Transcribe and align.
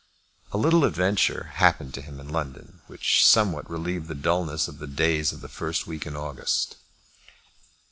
A 0.51 0.57
little 0.57 0.83
adventure 0.83 1.51
happened 1.57 1.93
to 1.93 2.01
him 2.01 2.19
in 2.19 2.27
London 2.29 2.81
which 2.87 3.23
somewhat 3.23 3.69
relieved 3.69 4.07
the 4.07 4.15
dulness 4.15 4.67
of 4.67 4.79
the 4.79 4.87
days 4.87 5.31
of 5.31 5.41
the 5.41 5.47
first 5.47 5.85
week 5.85 6.07
in 6.07 6.15
August. 6.15 6.75